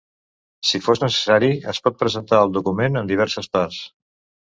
Si 0.69 0.79
fos 0.85 1.01
necessari, 1.03 1.49
es 1.73 1.81
pot 1.87 1.99
presentar 1.99 2.39
el 2.45 2.55
document 2.57 2.97
en 3.03 3.13
diverses 3.13 3.51
parts. 3.59 3.79